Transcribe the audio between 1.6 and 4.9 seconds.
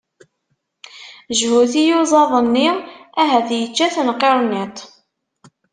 i iyuzaḍ-nni, ahat yečča-ten qirniṭ!